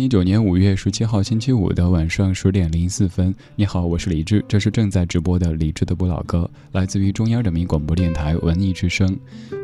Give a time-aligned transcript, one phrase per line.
[0.00, 9.14] 零一九年五月十七号星期五的晚上十点零四分，你好，我是李志，这是正在直播的李志的不老歌，来自于中央人民广播电台文艺之声。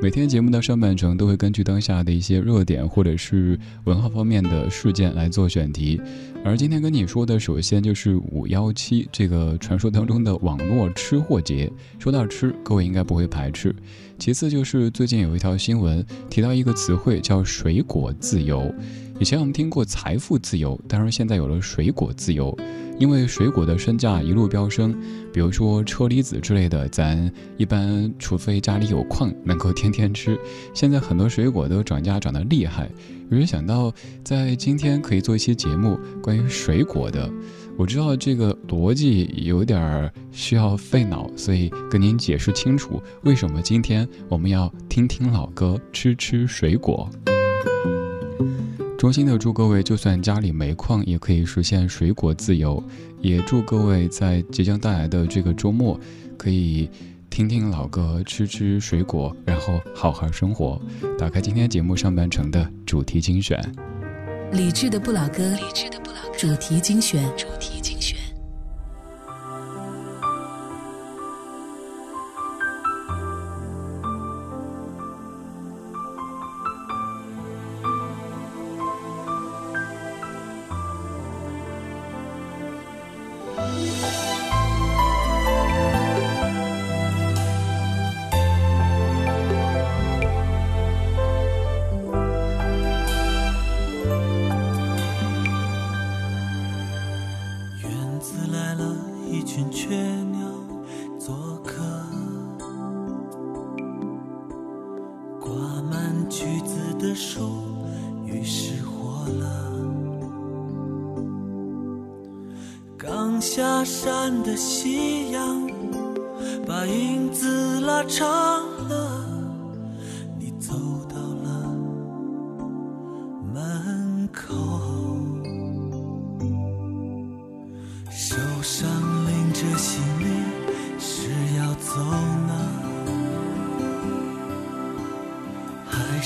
[0.03, 5.99] 每天节目的上半程都会根据当下的一些热点或者是文化方面的事件来做选题，
[6.45, 11.73] 而今天跟你说的，首先就是五幺七这个传说当中的网络吃货节。
[11.99, 13.75] 说到吃，各位应该不会排斥。
[14.19, 18.71] 其次就是最近有一条新闻提到一个词汇叫“水果自由”。
[19.19, 22.55] 以前我们听过财富自由，但是现在有了水果自由，
[22.99, 24.95] 因为水果的身价一路飙升，
[25.33, 30.39] 比如说车厘子之类的，咱一般除非家里有矿，能够天天吃。
[30.75, 32.91] 现在很多水果都涨价涨得厉害，
[33.31, 33.91] 有人想到
[34.23, 37.31] 在今天可以做一期节目关于水果的。
[37.79, 47.09] 我知道这个逻辑有点需要费脑，所以跟您解释清楚，为什么今天我们要听听老歌，吃吃水果。
[48.99, 52.83] 衷心的祝各位，就算家里没矿，也可以实现水果自由。
[53.21, 56.01] 也祝各位在即将到来的这个周末，
[56.39, 56.89] 可以
[57.29, 60.81] 听听老歌，吃吃水果，然后好好生活。
[61.19, 63.61] 打开今天节目上半程的主题精选，
[64.53, 68.17] 理智的不老歌，理智的不老歌，主题精选，主题精选。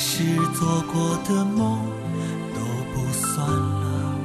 [0.03, 0.25] 是
[0.55, 1.78] 做过的梦
[2.55, 2.61] 都
[2.94, 4.16] 不算了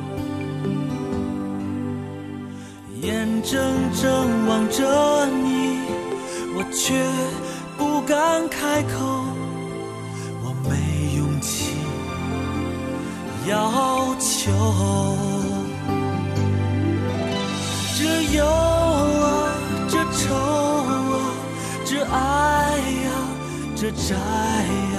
[3.02, 3.62] 眼睁
[3.94, 5.80] 睁望着你
[6.56, 6.96] 我却
[7.78, 9.26] 不敢开口
[10.46, 11.74] 我没勇气
[13.50, 14.54] 要求
[17.98, 19.52] 这忧啊
[19.90, 21.16] 这愁啊
[21.84, 22.18] 这爱
[23.10, 23.12] 啊
[23.76, 24.95] 这债啊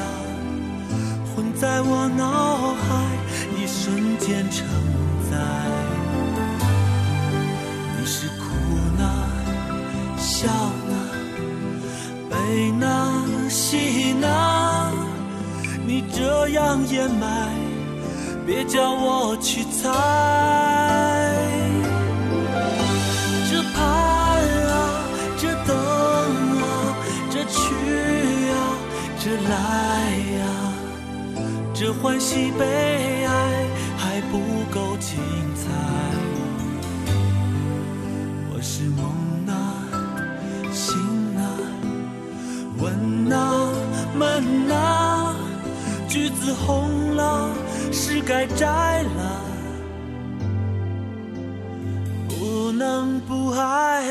[1.58, 2.84] 在我脑海
[3.56, 4.66] 一瞬间承
[5.30, 5.36] 载
[7.98, 8.44] 你是哭
[8.98, 9.30] 呢
[10.18, 10.48] 笑
[10.86, 10.94] 呢
[12.28, 14.92] 悲呢喜呢
[15.86, 17.50] 你这样掩埋
[18.44, 19.90] 别叫我去猜。
[23.50, 25.04] 这盼啊
[25.36, 25.76] 这等
[26.60, 26.96] 啊
[27.28, 27.56] 这去
[28.52, 28.78] 啊
[29.18, 30.15] 这来
[31.78, 32.64] 这欢喜悲
[33.26, 33.66] 哀
[33.98, 34.38] 还不
[34.72, 35.18] 够精
[35.54, 35.68] 彩。
[38.50, 39.04] 我是梦
[39.46, 39.84] 啊，
[40.72, 40.96] 醒
[41.36, 41.44] 啊，
[42.78, 43.68] 问啊，
[44.16, 45.36] 闷啊。
[46.08, 47.50] 橘子红了，
[47.92, 49.42] 是该摘了，
[52.26, 54.02] 不能不爱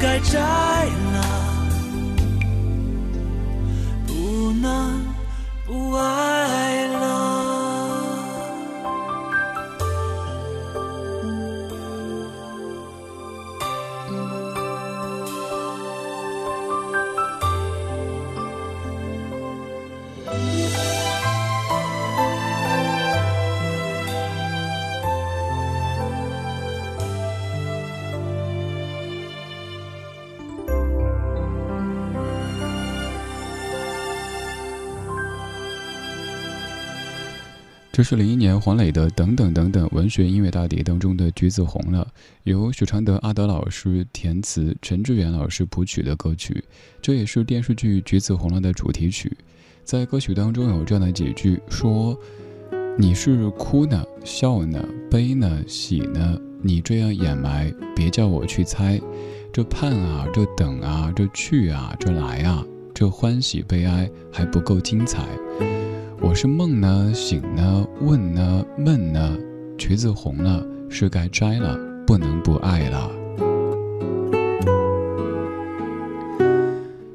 [0.00, 1.09] 该摘
[38.00, 42.02] 这是零一年黄磊的《等等等等》文学音乐大碟当中的《橘子红了》，
[42.44, 46.64] 由许常德、阿德老师填词，陈志远老师谱曲的歌曲。
[47.02, 49.30] 这也是电视剧《橘子红了》的主题曲。
[49.84, 52.18] 在歌曲当中有这样的几句：说
[52.96, 58.98] 你是哭呢、笑呢、悲呢、喜呢，你这样掩埋，别叫我去猜。
[59.52, 62.64] 这盼啊，这等啊，这去啊，这来啊，
[62.94, 65.22] 这欢喜悲哀还不够精彩。
[66.22, 69.36] 我是梦呢，醒呢，问呢，闷呢，
[69.78, 73.10] 橘子红了，是该摘了，不能不爱了。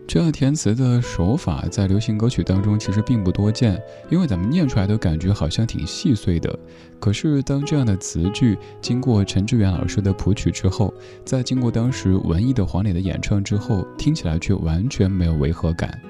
[0.08, 3.80] 这样填词的手法在流行歌曲当中其实并不多见，
[4.10, 6.58] 因为咱们念出来的感觉好像挺细碎的。
[7.00, 10.92] 可是当这样的词句经过陈志远老师的谱曲之后，
[11.24, 16.02] 再经过当时文艺的黄磊的演唱之后，听起来却完全没有违和感。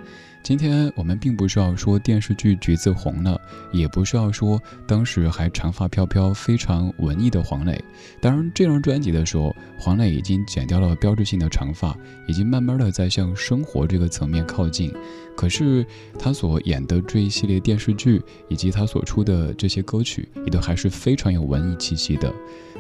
[0.45, 3.42] 今天我们并不是要说电视剧《橘子红了》，
[3.75, 7.83] 也不是要说当时还长发飘飘、非常文艺的黄磊。
[8.21, 11.97] 当然，这张专辑的时候，黄磊已经剪掉了标志性的长发，
[12.27, 14.94] 已经慢慢的在向生活这个层面靠近。
[15.36, 15.83] 可是
[16.19, 22.31] 他所演的这一系列电视剧，以及他所出的这些歌曲，也都还是非常有文艺气息的，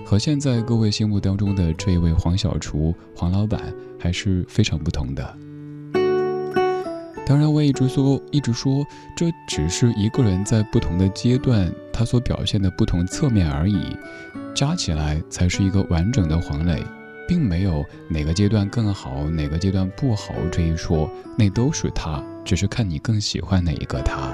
[0.05, 5.35] 和现在各位心目当中的这一位黄小厨、黄老板还是非常不同的。
[7.25, 8.85] 当然，我一直说，一直说，
[9.15, 13.97] 这只是一个人在不同的阶段他所表现的不同侧面而已，
[14.53, 16.83] 加起来才是一个完整的黄磊，
[17.27, 24.31] 并没有哪个阶段更好，哪个阶段不好这一说，那都是他，只是看你更喜欢哪一个他。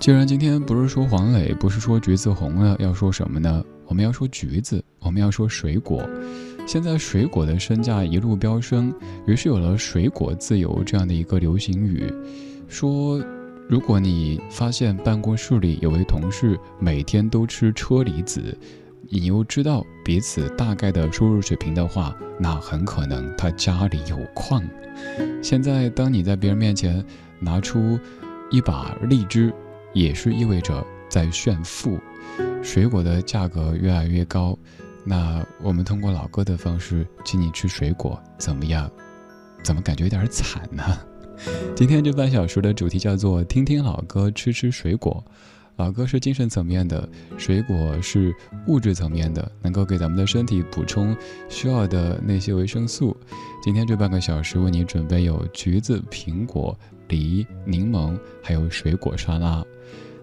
[0.00, 3.62] 既然今天不是说黄磊，不是说橘子红了，要说什么呢？
[3.86, 6.02] 我们要说橘子，我们要说水果。
[6.70, 8.94] 现在水果的身价一路飙升，
[9.26, 12.08] 于是有了“水果自由”这样的一个流行语，
[12.68, 13.20] 说
[13.68, 18.56] 如果你发现办公室里有位同事每天都吃车厘子，
[19.08, 24.62] 你又知道彼此大概的收入水平的话，那很可能他家里有矿。
[25.42, 27.04] 现在当你在别人面前
[27.40, 27.98] 拿出
[28.48, 29.52] 一把荔枝，
[29.92, 31.98] 也是意味着在炫富。
[32.62, 34.56] 水果的价格越来越高。
[35.04, 38.90] 那我们通过老歌的方式请你吃水果，怎么样？
[39.62, 40.82] 怎么感觉有点惨呢？
[41.74, 45.24] 今天这半小时的主题叫做“听听老歌，吃吃水果”。
[45.76, 48.34] 老歌是精神层面的，水果是
[48.66, 51.16] 物质层面的，能够给咱们的身体补充
[51.48, 53.16] 需要的那些维生素。
[53.62, 56.78] 今天这半个小时为你准备有橘子、苹果、
[57.08, 59.64] 梨、柠檬，还有水果沙拉。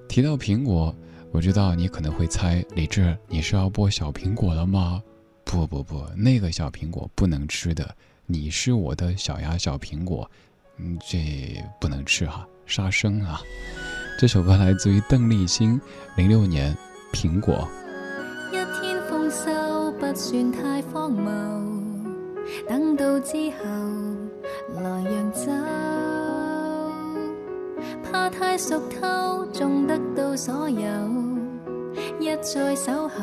[0.08, 0.96] 提到苹果。
[1.32, 5.02] 我知道你可能会猜，李志，你是要播小苹果了吗？
[5.44, 7.96] 不不不，那个小苹果不能吃的。
[8.26, 10.30] 你是我的小呀小苹果，
[10.78, 13.40] 嗯，这不能吃哈，杀生啊。
[14.20, 15.80] 这首歌来自于邓丽欣，
[16.16, 16.76] 零六年
[17.16, 17.68] 《苹果》。
[18.52, 21.32] 一天丰收不算太荒谬。
[22.68, 25.52] 等到之后来让走，
[28.12, 30.88] 怕太熟透，仲得到所有。
[32.20, 33.16] 一再守候，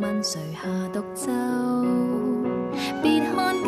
[0.00, 1.32] 问谁下毒咒？
[3.02, 3.66] 别看简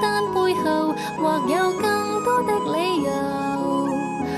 [0.00, 1.82] 单背后，或有更
[2.24, 3.08] 多的理由。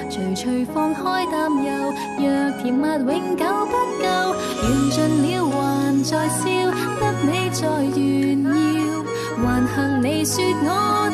[0.09, 1.71] 随随放开担忧，
[2.19, 2.25] 若
[2.62, 4.05] 甜蜜永久不够，
[4.62, 5.57] 缘尽了还
[6.03, 6.43] 在笑，
[7.00, 7.61] 得你在
[7.93, 7.99] 炫
[8.43, 8.49] 耀。
[9.43, 10.69] 还幸你说我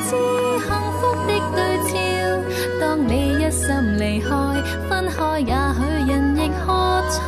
[0.06, 0.10] 知
[0.64, 1.30] 幸福的。
[4.06, 4.28] 离开，
[4.88, 7.18] 分开也许人亦喝彩。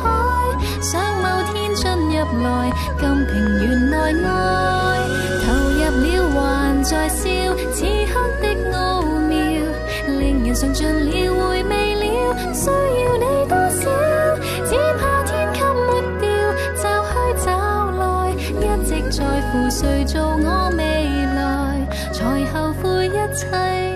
[0.81, 4.29] 想某天进入来，甘平原内爱，
[5.43, 7.27] 投入了还在笑，
[7.73, 9.35] 此刻的奥妙，
[10.07, 12.05] 令人尝尽了回味了。
[12.53, 13.83] 需要你多少？
[14.65, 16.27] 只怕天给抹掉，
[16.79, 17.11] 就去
[17.45, 17.47] 找
[17.91, 19.19] 来，一直在
[19.51, 20.79] 乎谁做我未
[21.35, 23.88] 来，才后悔一切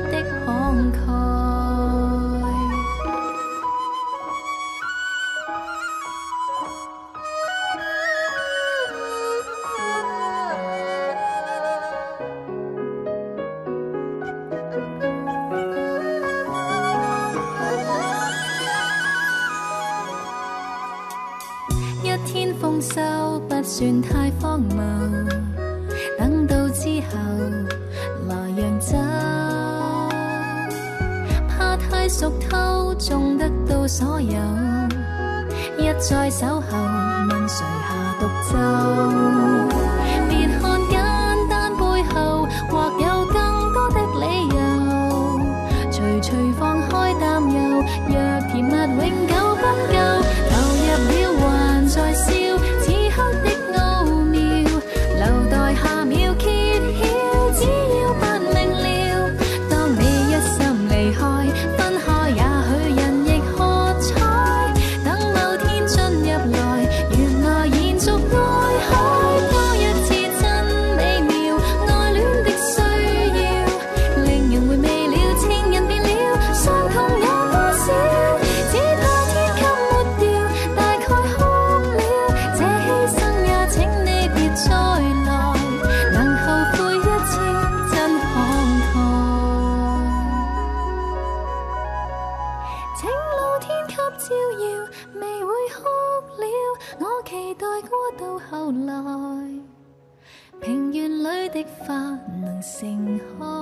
[101.79, 103.52] 花能盛开。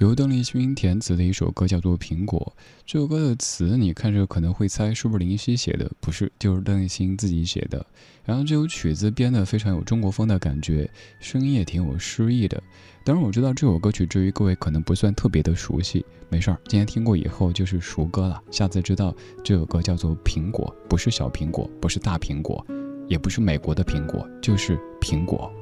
[0.00, 2.54] 由邓丽君填词的一首歌叫做《苹果》。
[2.86, 7.84] 这首歌的词你看着可能会猜是不是林夕写的，不是，就是邓丽欣自己写的。
[8.24, 10.90] 然后这首曲子编得非常有中国风的感觉，
[11.20, 12.62] 声音也挺有诗意的。
[13.04, 18.42] 当然我知道这首歌曲对于各位可能不算特别的熟悉，没事儿，今天听过以后就是熟歌了。
[18.50, 19.14] 下次知道
[19.44, 22.66] 这首歌叫做《苹果》，不是小苹果，不是大苹果，
[23.06, 25.52] 也不是美国的苹果，就是苹果。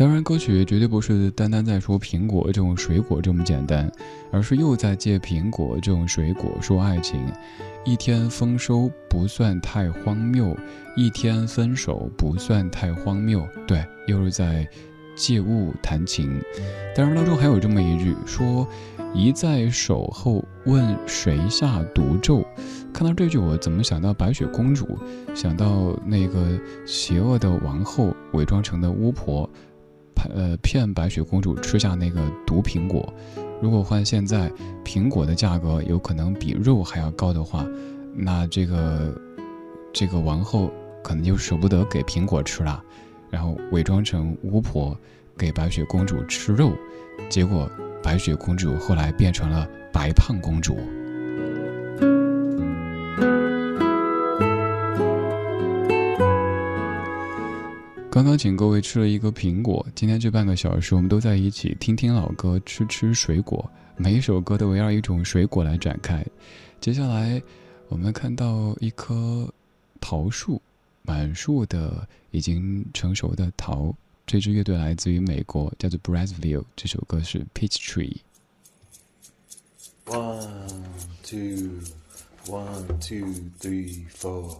[0.00, 3.92] 当然，歌曲绝对不是单单在说苹果这种水果这么简单，
[4.32, 7.20] 而是又在借苹果这种水果说爱情。
[7.84, 10.56] 一天丰收不算太荒谬，
[10.96, 13.46] 一天分手不算太荒谬。
[13.66, 14.66] 对，又是在
[15.14, 16.40] 借物谈情。
[16.96, 18.66] 当然，当中还有这么一句说
[19.12, 22.42] ：“一在守候，问谁下毒咒。”
[22.90, 24.98] 看到这句，我怎么想到白雪公主？
[25.34, 29.48] 想到那个邪恶的王后伪装成的巫婆。
[30.34, 33.12] 呃，骗白雪公主吃下那个毒苹果。
[33.60, 34.50] 如果换现在，
[34.84, 37.66] 苹果的价格有可能比肉还要高的话，
[38.14, 39.14] 那这个
[39.92, 40.70] 这个王后
[41.02, 42.82] 可能就舍不得给苹果吃了，
[43.30, 44.96] 然后伪装成巫婆
[45.36, 46.72] 给白雪公主吃肉，
[47.28, 47.70] 结果
[48.02, 50.76] 白雪公主后来变成了白胖公主。
[58.20, 66.22] 刚刚请各位吃了一个苹果，今天这半个小时我们都在一起听听老歌，吃吃水果，每一首歌都围绕一种水果来展开。
[66.82, 67.42] 接下来
[67.88, 69.50] 我们看到一棵
[70.02, 70.60] 桃树，
[71.00, 73.90] 满树的已经成熟的桃。
[74.26, 78.18] 这支乐队来自于美国，叫做 Brazzville，这首歌是 Peach Tree。
[80.04, 80.84] One,
[81.22, 81.80] two,
[82.46, 84.58] one, two, three, four.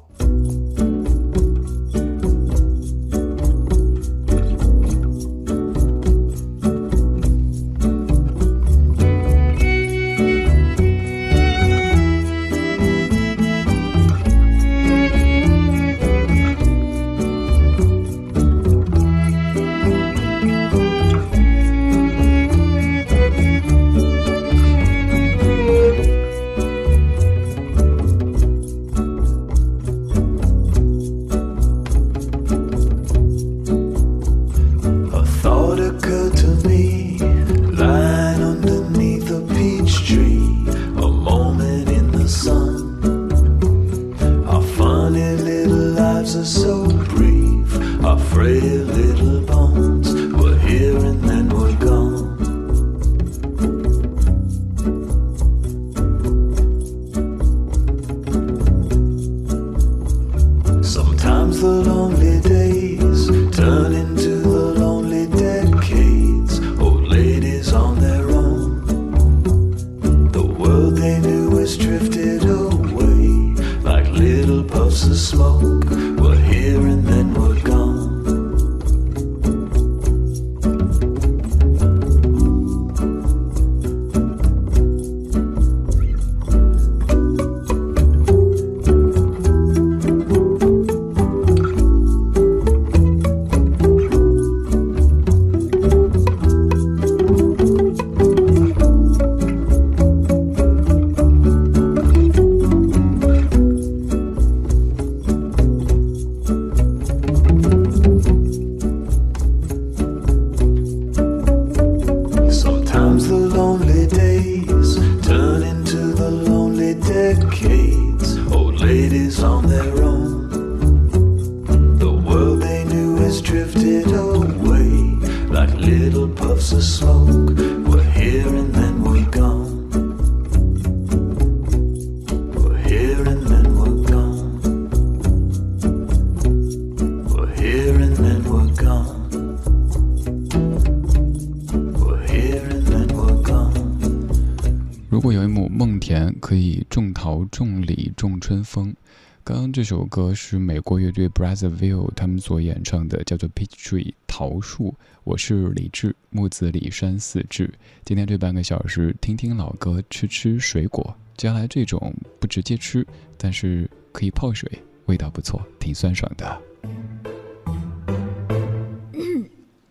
[149.42, 154.94] 刚刚这首歌是美国乐队 Brazzaville 他们所演唱的，叫做《Peach Tree》桃树。
[155.24, 157.72] 我是李志，木子李山四志。
[158.04, 161.16] 今天这半个小时，听听老歌，吃吃水果。
[161.36, 163.04] 接下来这种不直接吃，
[163.38, 164.70] 但是可以泡水，
[165.06, 166.62] 味道不错，挺酸爽的。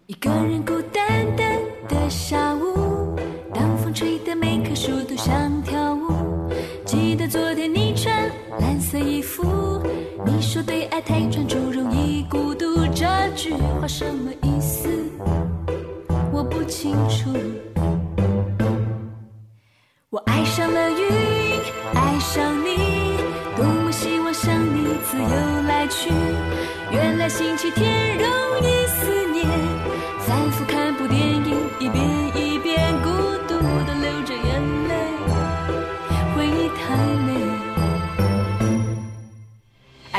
[0.06, 3.18] 一个人孤单单的下午，
[3.54, 6.29] 当风吹得每棵树都想跳舞。
[6.90, 9.44] 记得昨天你穿蓝色衣服，
[10.26, 14.90] 你说对爱太专注容易孤独，这句话什么意思？
[16.34, 17.30] 我不清楚。
[20.10, 21.12] 我爱上了云，
[21.94, 23.18] 爱上你，
[23.56, 26.10] 多么希望像你自由来去。
[26.92, 28.28] 原来星期天容
[28.64, 29.46] 易思念，
[30.26, 32.04] 反复看部电影，一遍，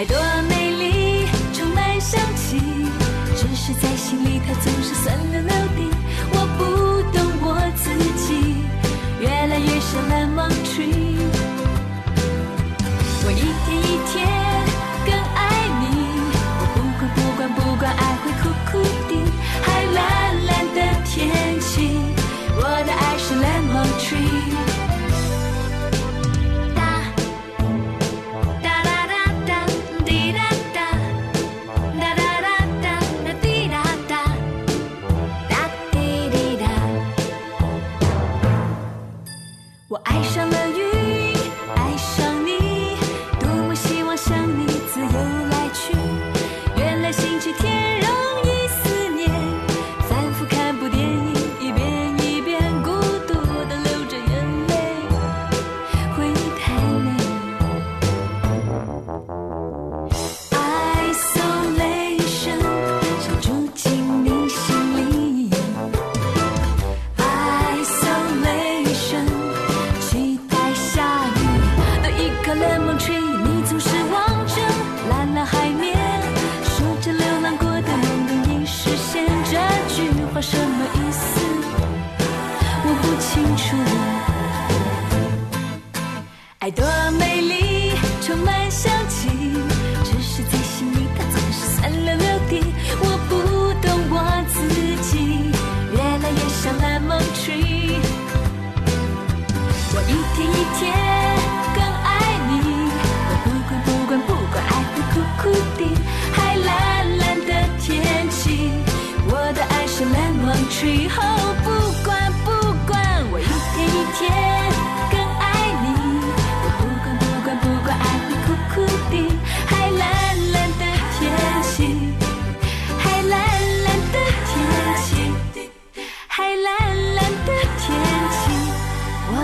[0.01, 0.17] 爱多
[0.49, 2.59] 美丽，充满香气，
[3.37, 5.91] 只是在心里它总是酸溜溜的。
[6.33, 7.85] 我不懂我自
[8.17, 8.57] 己，
[9.21, 11.21] 越来越像 lemon tree。
[13.27, 14.17] 我一天一天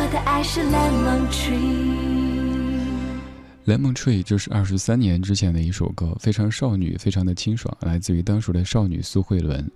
[0.08, 1.96] 的爱是 lemon tree。
[3.66, 9.68] Lemon Tree 就是二十三年之前的一首歌，非常少女，非常的清爽，来自于当时的少女苏慧伦。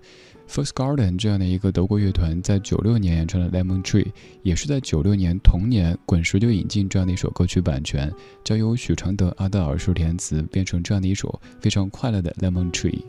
[0.48, 4.06] First Garden 这样的一个德国乐团在九六年演唱的 Lemon Tree，
[4.42, 8.12] 也是在九六年同年滚石就引进这样的一首歌曲版权，
[8.44, 13.02] 交由许常德、阿德尔舒填词，变成这样的一首非常快乐的 Lemon Tree。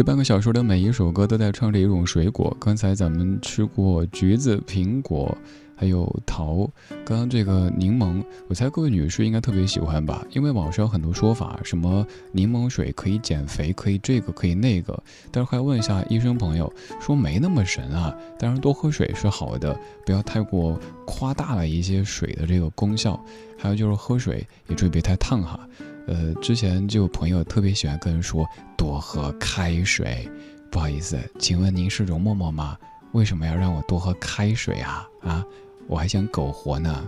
[0.00, 2.56] 这半个小时的每一首歌都在唱着一种水果。
[2.58, 5.36] 刚才咱们吃过橘子、苹果，
[5.76, 6.66] 还有桃。
[7.04, 10.24] 刚刚这个柠檬，我猜各位女士应该特别喜欢吧？
[10.30, 14.98] 因为网上有很多说法，什么柠檬水可以减肥，可以这个可以那个。
[15.30, 18.16] 但是还问一下医生朋友，说没那么神啊。
[18.38, 23.22] 当然多喝水是好的，不要太过夸大了一些水的这个功效。
[23.58, 25.60] 还有就是喝水也注意别太烫哈。
[26.06, 30.28] 呃，之前就有朋友特别喜欢跟人说多喝开水，
[30.70, 32.76] 不好意思，请问您是容嬷嬷吗？
[33.12, 35.06] 为什么要让我多喝开水啊？
[35.22, 35.44] 啊，
[35.86, 37.04] 我还想苟活呢。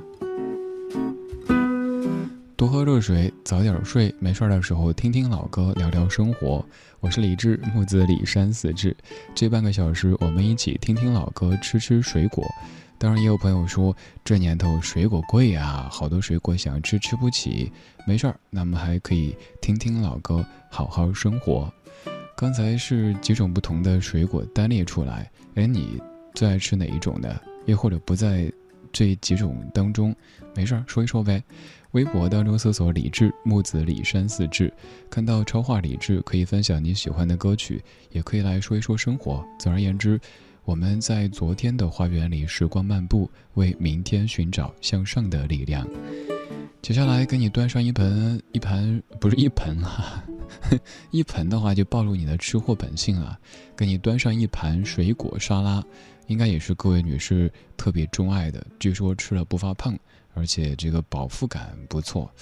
[2.57, 6.65] 多喝热水，早点睡，没事的时候听听老歌，聊聊生活。
[7.01, 8.97] 我是李志，木子李山四志，
[9.35, 12.45] 这半个小时我们一起听听老歌，吃吃水果。
[13.03, 17.73] 当然，也有朋友说这年头水果贵啊，好多水果想吃吃不起。
[18.07, 21.69] 没事儿，那么还可以听听老歌，好好生活。
[22.37, 26.01] 刚才是几种不同的水果单列出来，哎，你
[26.33, 27.29] 最爱吃哪一种呢？
[27.67, 28.49] 又或者不在
[28.93, 30.15] 这几种当中，
[30.55, 31.43] 没事儿说一说呗。
[31.91, 34.73] 微博当中搜索“李志木子李山四志”，
[35.11, 39.45] 看到超话李志，可以分享你喜欢的歌曲，也可以来说一说生活。
[39.59, 40.21] 总而言之。
[40.65, 45.87] 我们在昨天的花园里时光漫步，为明天寻找向上的力量。
[46.81, 50.25] 接下来给你端上一盆一盘，不是一盆啊，
[51.11, 53.39] 一盆的话就暴露你的吃货本性了。
[53.77, 55.83] 给你端上一盘水果沙拉，
[56.29, 58.65] 应该也是各位女士特别钟爱的。
[58.79, 59.99] 据说吃了不发胖，
[60.35, 62.33] 而且这个饱腹感不错。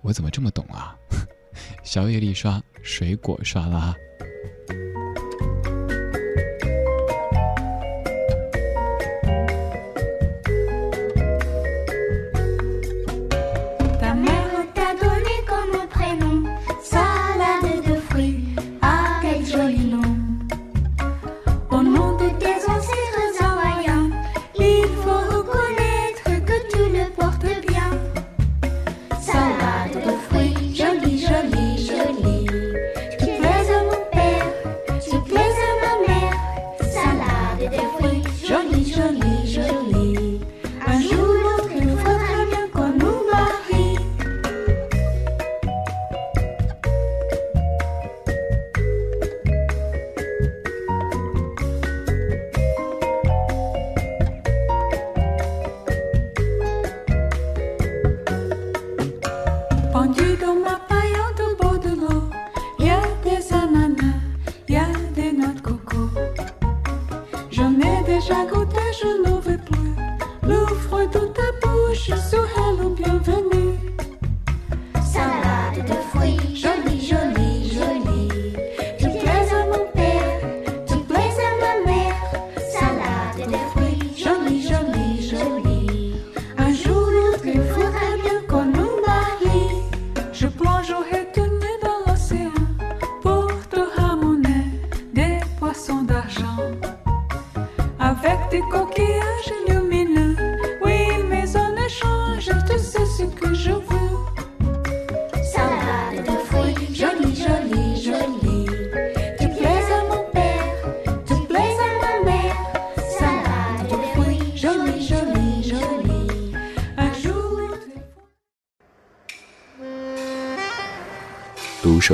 [0.00, 0.96] 我怎么这么懂啊？
[1.82, 3.94] 小野丽莎水果沙拉。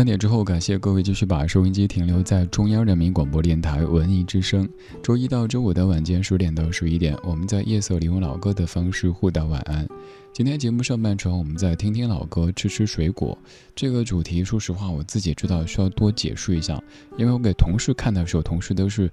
[0.00, 4.66] 三点之后，感谢各位继续把收音机停留在中央人民广播电台文艺之声。
[5.02, 9.86] 周一到周五的晚间十点到十一点，我们在夜色里用老歌的方式互道晚安。
[10.32, 13.36] 今天节目上半程，我们在听听老歌，吃吃水果。
[13.76, 16.82] 这个主题，说实话，我自己知道需要多解释一下，
[17.18, 19.12] 因为我给同事看的时候，同事都是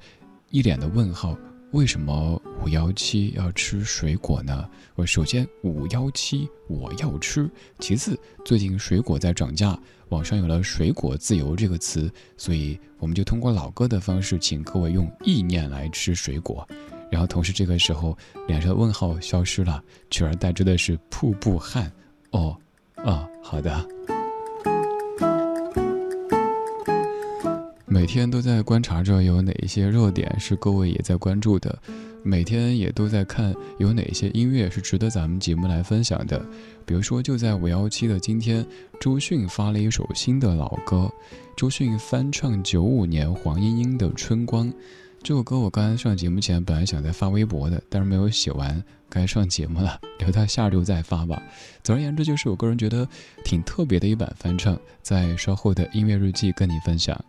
[0.52, 1.38] 一脸的问号。
[1.72, 4.68] 为什么五幺七要吃水果呢？
[4.96, 7.50] 我首先五幺七我要吃，
[7.80, 9.78] 其次最近水果在涨价，
[10.10, 16.68] 网上有了“水果自由”这个词，所以我们就通过老歌的方式，请各位用意念来吃水果。
[17.12, 21.92] 然后同时这个时候脸上的问号消失了，取而代之的是瀑布汗。
[22.32, 22.58] 哦，
[22.96, 24.17] 啊，好的。
[27.98, 31.76] 每天都在观察着有哪一些热点是各位也在关注的，
[32.22, 36.40] 每天也都在看有哪些音乐是值得咱们节目来分享的。
[36.86, 38.64] 比如说，就在五幺七的今天，
[39.02, 41.12] 周迅发了一首新的老歌，
[41.56, 44.68] 周迅翻唱九五年黄莺莺的《春光》。
[45.24, 51.42] 这首歌我刚才上节目前本来想再发微博的，但是没有写完，该上节目了，留到下周再发吧。
[51.84, 53.10] 总而言之，就是我个人觉得
[53.44, 57.20] 挺特别的一版翻唱，在稍后的音乐日记跟你分享。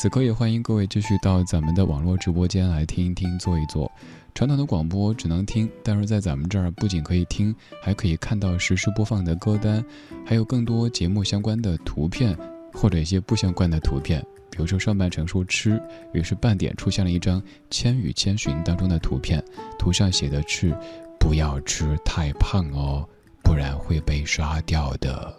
[0.00, 3.92] 此刻也欢迎各位继续到咱们的网络直播间来听一听、坐一坐。
[4.34, 9.84] 传统的广播只能听，但是在咱们这儿不仅可以听，还可以看到实时播放的歌单，
[10.24, 12.34] 还有更多节目相关的图片
[12.72, 14.24] 或者一些不相关的图片。
[14.50, 15.78] 比如说上半程说吃，
[16.14, 19.44] 于是半点出现了一张《千与千寻》当中的图片，
[19.78, 20.74] 图上写的是
[21.20, 23.06] “不要吃太胖哦，
[23.44, 25.36] 不然会被刷掉的”。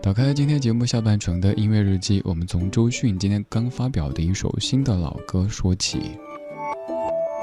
[0.00, 6.18] 打开今天节目下半程的音乐日记，我们从周迅今天刚发表的一首新的老歌说起。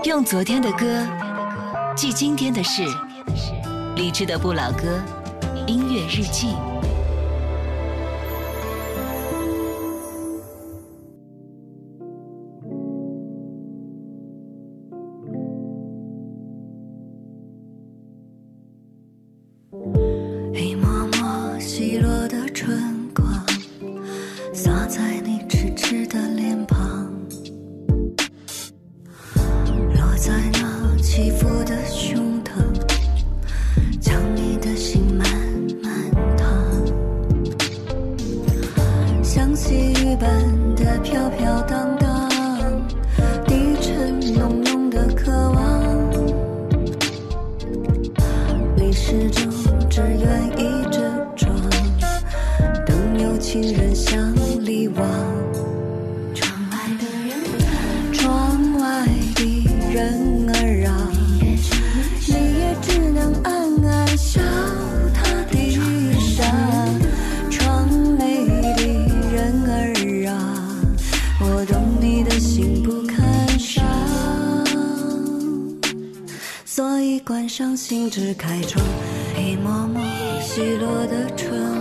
[0.05, 1.05] 用昨天的歌
[1.97, 2.83] 记今天的事，
[3.97, 5.01] 理智的不老歌，
[5.67, 6.55] 音乐日记。
[77.57, 78.81] 伤心只开出
[79.39, 80.01] 一抹抹
[80.41, 81.74] 稀落的春。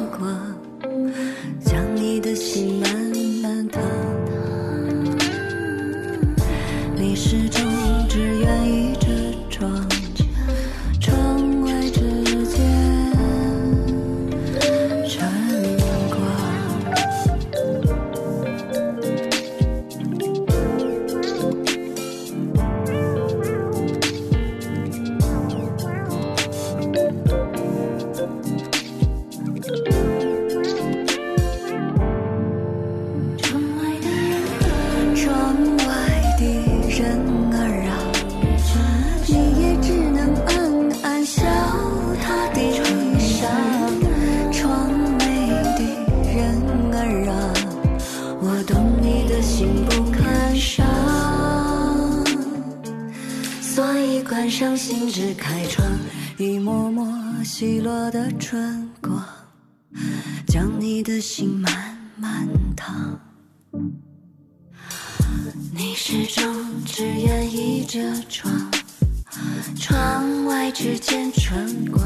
[70.74, 72.02] 指尖春光，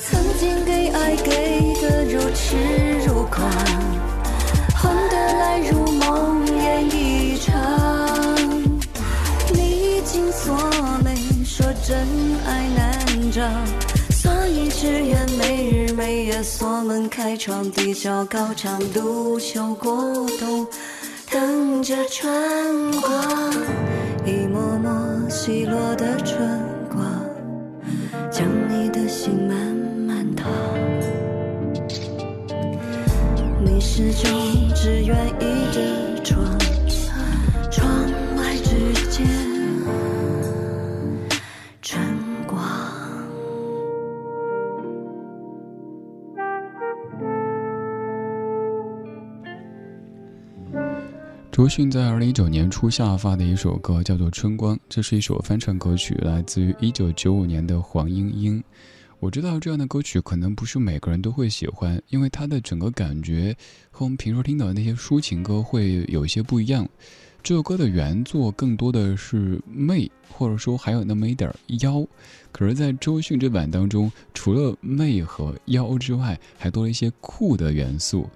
[0.00, 2.56] 曾经给爱给的如痴
[3.06, 3.48] 如狂，
[4.74, 6.44] 换得来如梦
[6.90, 7.54] 一场。
[9.54, 10.52] 你紧锁
[11.04, 11.96] 眉，说真
[12.44, 13.40] 爱难找，
[14.10, 20.66] 所以只愿每日每夜锁门开窗，低笑高唱，独秋孤独，
[21.30, 23.95] 等着春光。
[25.46, 26.44] 滴落的春
[26.90, 27.24] 光
[28.32, 29.56] 将你的心慢
[30.04, 30.50] 慢烫
[33.64, 34.28] 你始终
[34.74, 36.05] 只愿意等
[51.56, 58.62] 周迅在二零一九年初夏发的一首歌叫做《春光》，这是一首翻唱歌曲，来自于一九九五年的黄莺莺。
[59.20, 63.56] 我知道这样的歌曲可能不是每个人都会喜欢，因为它的整个感觉
[63.90, 66.86] 和我们平时听到的那些抒情歌会有一些不一样。
[67.42, 72.06] 这首歌的原作更多的是媚，或者说还有那么一点妖，
[72.52, 78.28] 可是，在周迅这版当中，除了媚和妖之外，还多了一些酷的元素。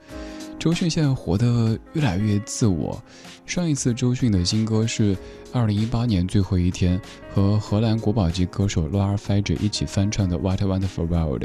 [0.61, 3.03] 周迅现在活得越来越自我。
[3.47, 5.17] 上一次周迅的新歌是
[5.55, 7.01] 二零一八年最后一天，
[7.35, 11.45] 和荷兰国宝级歌手 Laura Fager 一起翻唱的《What a Wonderful World》，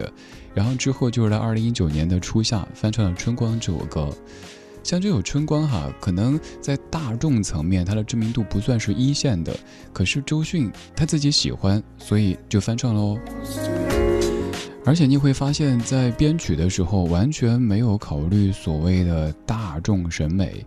[0.53, 4.09] 然后之后就是在二零一九年的初夏翻唱了《春光》这首歌。
[4.83, 9.55] 像这首《春光》哈，可能在大众层面它的知名度不算是一线的，
[9.93, 13.17] 可是周迅他自己喜欢，所以就翻唱喽。
[14.85, 20.63] 而且你会发现，在编曲的时候完全没有考虑所谓的大众审美。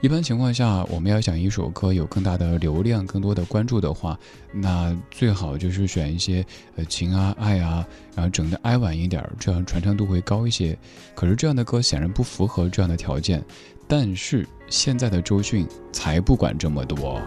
[0.00, 4.18] 一般情况下，我们要想一首歌有更大的流量、更多的关注的话，
[4.50, 6.42] 那最好就是选一些
[6.76, 10.74] 呃情啊、爱啊，然后整的哀婉一点，这样传唱度会高一些。
[11.14, 13.44] 可是这样的歌显然不符合这样的条件。
[13.86, 17.20] 但是现在的周迅才不管这么多。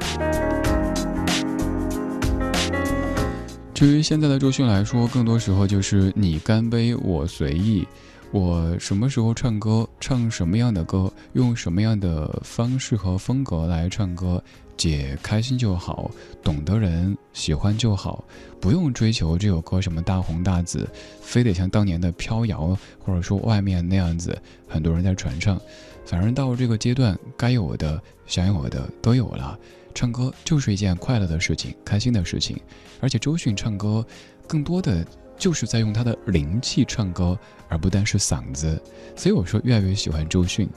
[3.74, 7.86] 至于现在的周迅来说，更多时候就是你干杯，我随意。
[8.32, 14.42] 我什么时候唱歌，唱什么样的歌，用什么样的方式和风格来唱歌，
[14.78, 16.10] 姐开心就好，
[16.44, 18.24] 懂得人喜欢就好，
[18.60, 20.88] 不用追求这首歌什么大红大紫，
[21.22, 25.60] 非得像当年的飘摇或者说外面那样子，很多人在传唱。
[26.06, 29.58] 反正到这个阶段，该有的、想有的都有了。
[29.94, 32.60] 唱歌就是一件快乐的事情，开心的事情。
[33.00, 34.06] 而且周迅唱歌，
[34.48, 35.06] 更多的
[35.38, 38.82] 就是在用她的灵气唱歌，而不单是嗓子。
[39.16, 40.68] 所以我说越来越喜欢周迅。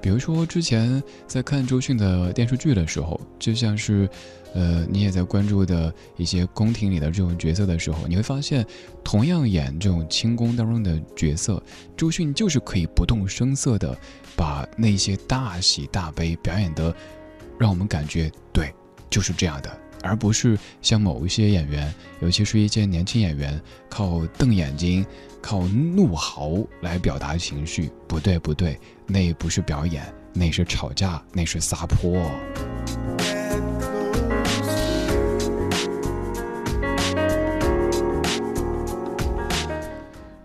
[0.00, 4.08] 比如说之前在看周迅的电视剧的时候，就像是，
[4.54, 8.64] 呃，你也在关注的一些宫廷里的这种角色的时候，你会发现，
[9.02, 11.60] 同样演这种清宫当中的角色，
[11.96, 13.98] 周迅就是可以不动声色的
[14.36, 16.94] 把那些大喜大悲表演的。
[17.58, 18.72] 让我们感觉对，
[19.10, 25.04] 就是这样的，而不是像某一些演员，尤其是一些年轻演员，靠瞪眼睛、
[25.42, 27.90] 靠怒嚎来表达情绪。
[28.06, 32.30] 不对，不对，那不是表演，那是吵架，那是撒泼。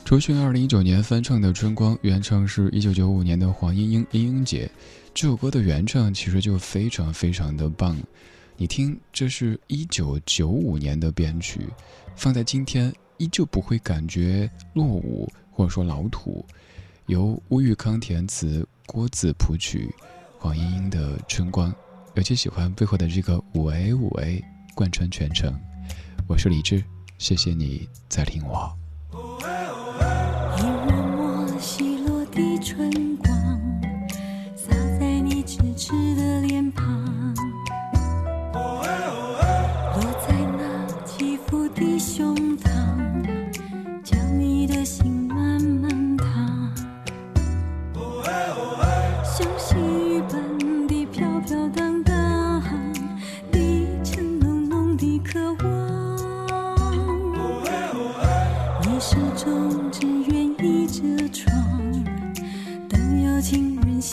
[0.03, 4.69] 周迅二零一九年翻唱的《春光》，原唱是一九九五年的黄莺莺，莺莺姐。
[5.13, 7.95] 这首歌的原唱其实就非常非常的棒，
[8.57, 11.69] 你听，这是一九九五年的编曲，
[12.15, 16.43] 放在今天依旧不会感觉落伍或者说老土。
[17.05, 19.93] 由乌玉康填词，郭子谱曲，
[20.39, 21.71] 黄莺莺的《春光》，
[22.15, 24.43] 尤其喜欢背后的这个五 A 五 A
[24.73, 25.53] 贯穿全程。
[26.27, 26.83] 我是李志，
[27.19, 28.75] 谢谢你在听我。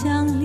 [0.03, 0.40] 相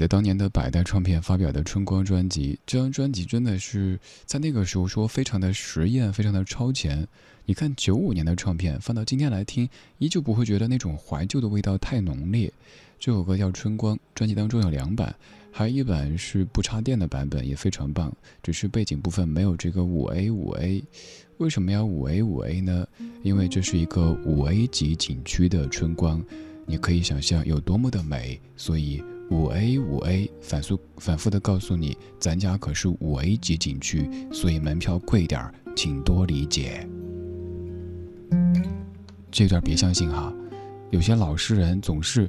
[0.00, 7.06] 在当年的百代唱片发表的《春光》专辑，这张专辑真的是在那个时候说非常的实验，非常的超前。
[7.44, 12.50] 你看九五年的唱片放到今天来听，依旧不会觉得那种怀旧的味道太浓烈。
[12.98, 15.14] 这首歌叫《春光》，专辑当中有两版，
[15.52, 18.10] 还有一版是不插电的版本，也非常棒。
[18.42, 20.82] 只是背景部分没有这个五 A 五 A，
[21.36, 22.88] 为什么要五 A 五 A 呢？
[23.22, 26.24] 因为这是一个五 A 级景区的春光。
[26.64, 36.86] 你可以想象有多么的美，所以五 A 五 A 反复反复的告诉你，咱家可是五 A 级景区，所以门票贵点儿，请多理解。
[39.30, 40.32] 这段别相信哈，
[40.90, 42.28] 有些老实人总是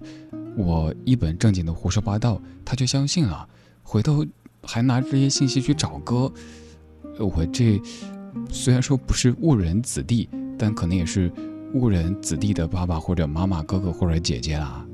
[0.56, 3.48] 我一本正经的胡说八道，他就相信了，
[3.84, 4.26] 回头
[4.64, 6.32] 还拿这些信息去找哥，
[7.18, 7.82] 我这
[8.50, 11.32] 虽然说不是误人子弟，但可能也是。
[11.74, 14.86] 误人子弟的爸爸或者妈妈、哥哥或者姐姐啦。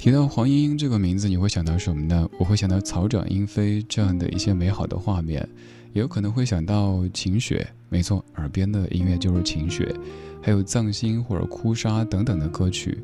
[0.00, 2.26] 提到黄莺莺这个名字，你会想到什么呢？
[2.38, 5.46] 我会想到草长莺飞这样的一些美好的画面，
[5.92, 7.70] 也有可能会想到晴雪。
[7.90, 9.94] 没错，耳边的音乐就是晴雪，
[10.40, 12.98] 还有藏心或者哭砂等等的歌曲。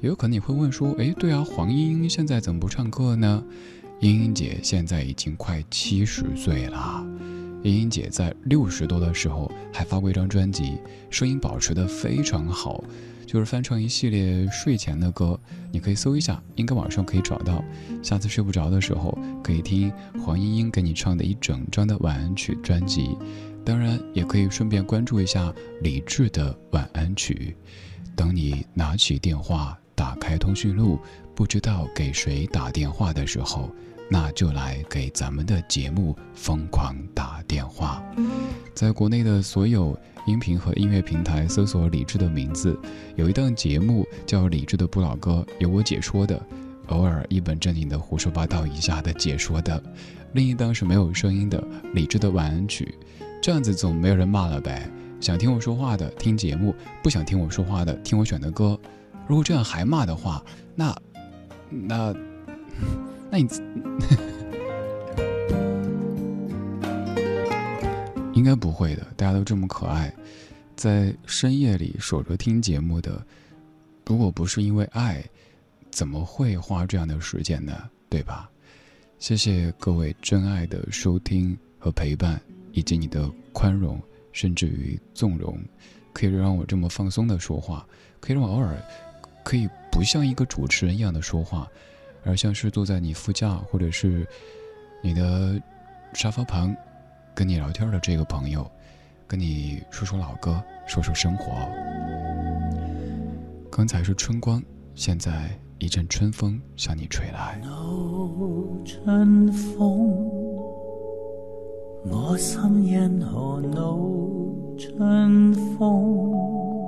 [0.00, 3.44] 也有可能你会问说：“诶，对啊，黄莺莺现在怎么不唱歌呢？”
[4.02, 7.06] 莺莺姐现在已经快七十岁了。
[7.62, 10.78] 莺莺姐在六十多的时候还发过一张专辑，
[11.10, 12.82] 声音保持得非常好，
[13.30, 15.38] 就是翻唱一系列睡前的歌，
[15.70, 17.62] 你可以搜一下，应该网上可以找到。
[18.02, 19.88] 下次睡不着的时候，可以听
[20.20, 23.16] 黄莺莺给你唱的一整张的晚安曲专辑。
[23.64, 27.56] 当然，也可以顺便关注一下李志的晚安曲。
[28.16, 30.98] 当你拿起电话，打开通讯录，
[31.32, 33.70] 不知道给谁打电话的时候。
[34.12, 38.02] 那就来给咱们的节目疯狂打电话，
[38.74, 39.96] 在国内的所有
[40.26, 42.76] 音频和音乐平台搜索李志的名字，
[43.14, 46.44] 有一档节目叫《李志的不老歌》，有我解说的，
[46.88, 49.80] 偶尔一本正经的胡说八道一下的解说的；
[50.32, 51.62] 另一档是没有声音的
[51.94, 52.92] 李志的晚安曲，
[53.40, 54.90] 这样子总没有人骂了呗。
[55.20, 58.76] 想听我说话的听节目，不想听我说话的听我选的歌。
[59.28, 60.44] 如果这样还骂的话，
[60.74, 60.96] 那
[61.70, 62.12] 那。
[63.30, 63.48] 那你
[68.34, 70.12] 应该不会的，大家都这么可爱，
[70.74, 73.24] 在深夜里守着听节目的，
[74.06, 75.22] 如果不是因为爱，
[75.90, 77.88] 怎么会花这样的时间呢？
[78.08, 78.50] 对吧？
[79.18, 82.40] 谢谢各位真爱的收听和陪伴，
[82.72, 84.00] 以及你的宽容，
[84.32, 85.58] 甚至于纵容，
[86.12, 87.86] 可以让我这么放松的说话，
[88.18, 88.76] 可以让我偶尔
[89.44, 91.68] 可以不像一个主持人一样的说话。
[92.24, 94.26] 而像是坐在你副驾或者是
[95.02, 95.60] 你的
[96.12, 96.74] 沙发旁，
[97.34, 98.70] 跟你聊天的这个朋友，
[99.26, 101.52] 跟你说说老歌，说说生活。
[103.70, 104.62] 刚才是春光，
[104.94, 107.60] 现在一阵春风向你吹来。
[108.84, 110.08] 春风，
[112.04, 113.98] 我心因何恼？
[114.78, 116.79] 春风，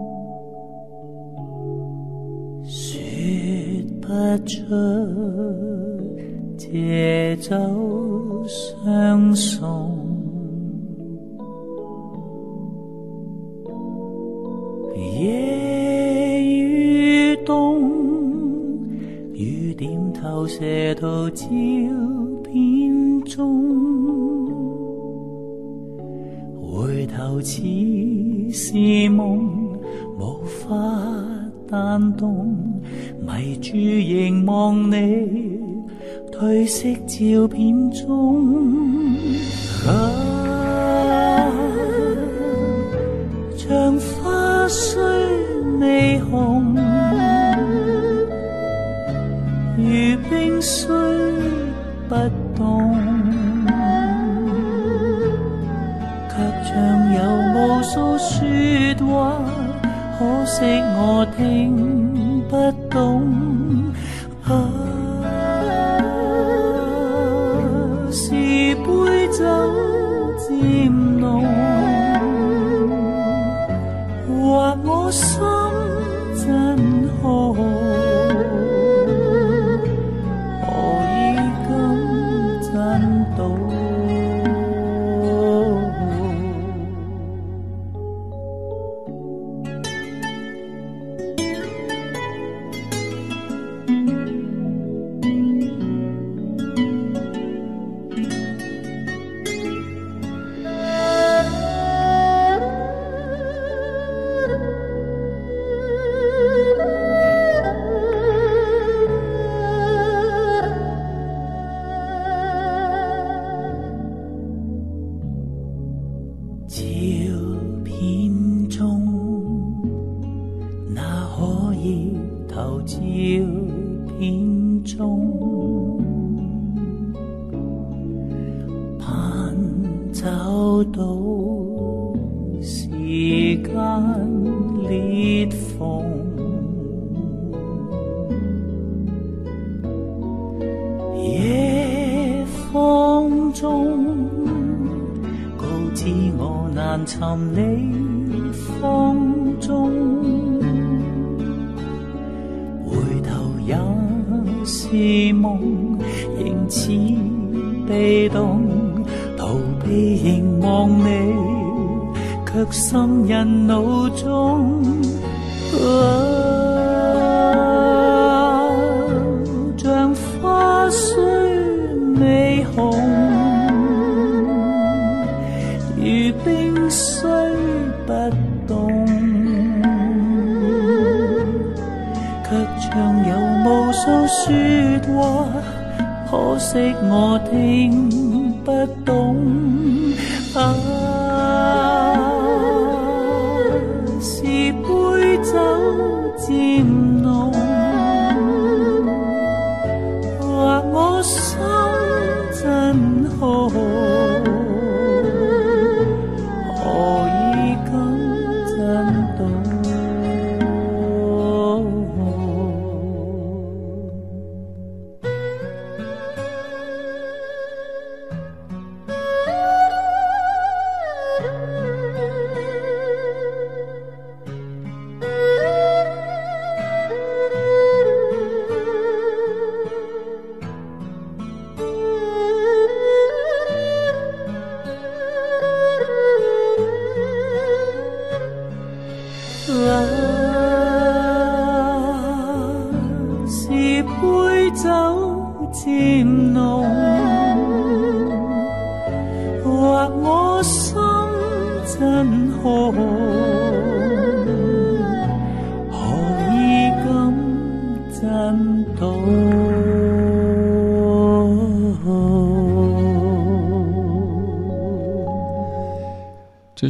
[4.13, 4.63] 得出
[6.59, 7.51] 借酒
[8.47, 9.91] 相送。
[15.23, 17.81] 夜雨冬，
[19.33, 21.47] 雨点透射到照
[22.45, 24.47] 片中，
[26.61, 27.63] 回头似
[28.51, 29.49] 是梦，
[30.19, 30.69] 无法
[31.67, 32.55] 弹动，
[33.35, 34.97] 迷住凝望你
[36.30, 38.45] 褪色照片中。
[39.87, 39.91] 啊，
[43.57, 45.03] 像花虽
[45.80, 46.76] 未红，
[49.76, 49.83] 如
[50.28, 50.95] 冰虽
[52.09, 52.14] 不
[52.55, 52.95] 冻，
[56.28, 56.35] 却
[56.68, 56.72] 像
[57.14, 57.18] 有
[57.55, 58.30] 无数说
[59.07, 59.11] 话，
[60.18, 60.55] 可惜
[60.97, 61.01] 我
[61.37, 61.41] 听
[62.49, 62.55] 不
[62.89, 63.12] 懂。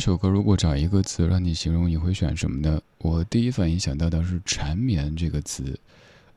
[0.02, 2.82] 这首歌如果找一个词让你形容，你会选什么呢？
[2.98, 5.78] 我第一反应想到的是“缠绵”这个词。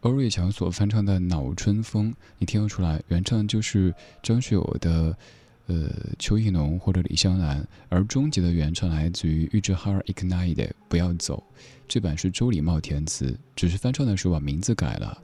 [0.01, 3.91] 欧瑞强所翻唱的《恼春风》，你听得出来，原唱就是
[4.21, 5.17] 张学友的，
[5.65, 5.89] 呃，
[6.19, 11.43] 邱意浓或者李香兰，而终极的原唱来自于玉置哈尔 Ignite 的《不要走》，
[11.87, 15.17] 这版是周礼茂填词，只是翻唱的时候把名字改了，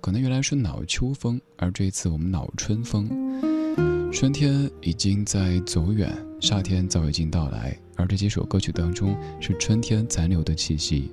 [0.00, 3.06] 可能原来是恼秋风，而这一次我们恼春风。
[4.10, 6.10] 春天已经在走远，
[6.42, 11.08] 夏天早已经到来，而这几首歌曲当中是春天残留的气息。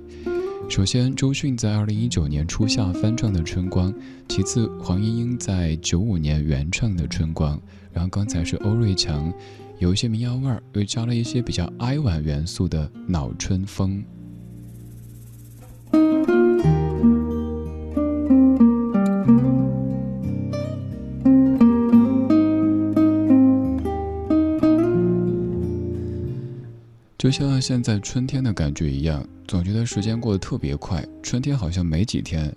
[0.68, 3.94] 首先，周迅在二零一九年初夏翻唱的《春光》，
[4.28, 7.56] 其次黄莺莺在九五年原唱的《春光》，
[7.92, 9.32] 然后刚才是欧瑞强，
[9.78, 13.98] 有一些民谣味儿，又加了一些比较哀婉元素的《恼春风》。
[27.20, 31.06] 就像现在春天的感觉一样，总觉得时间过得特别快。
[31.22, 32.50] 春天好像没几天，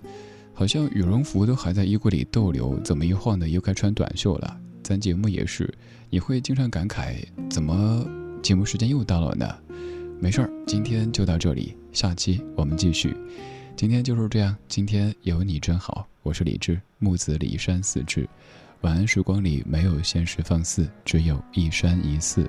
[0.54, 4.58] 好像羽绒服都还在衣柜里逗留，怎么一晃的又该穿短袖了？
[4.82, 5.70] 咱节目也是，
[6.08, 7.16] 你会经常感慨，
[7.50, 8.06] 怎么
[8.42, 9.54] 节目时间又到了呢？
[10.18, 13.14] 没事儿，今天就到这里，下期我们继续。
[13.76, 16.08] 今天就是这样，今天有你真好。
[16.22, 18.26] 我是李志，木子李山四志。
[18.80, 22.48] 晚安时光里没有现实放肆，只有一山一寺。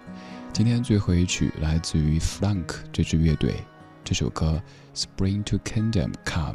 [0.56, 3.56] 今天最后一曲来自于 Flank 这支乐队，
[4.06, 4.64] 这首歌
[4.98, 6.54] 《Spring to Kingdom Come》。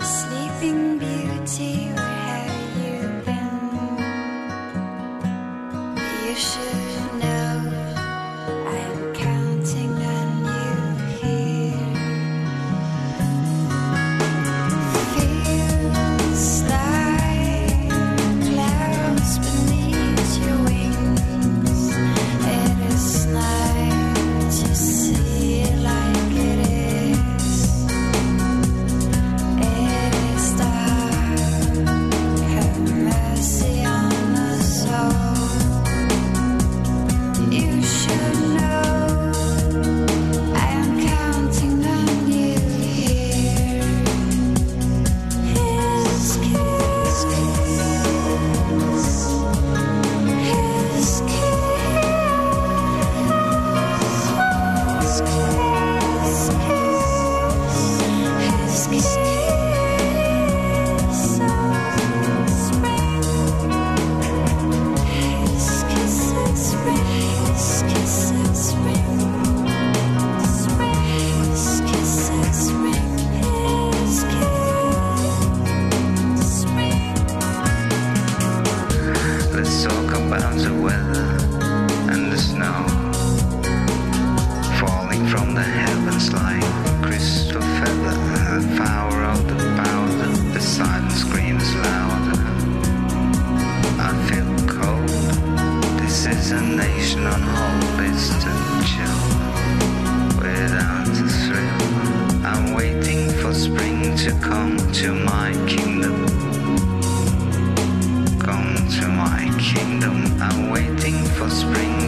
[0.00, 1.96] Sleeping Beauty, where
[2.48, 4.00] have you been?
[6.26, 6.69] You should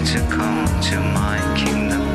[0.04, 2.11] to come to my kingdom.